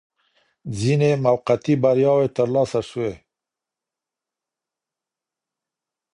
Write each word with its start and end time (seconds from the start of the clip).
ځيني 0.77 1.11
موقتي 1.23 1.73
بریاوي 1.81 2.27
ترلاسه 2.37 2.79
سوې 2.89 3.13